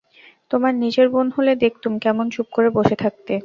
[0.51, 3.33] তোমার নিজের বোন হলে দেখতুম কেমন চুপ করে বসে থাকতে!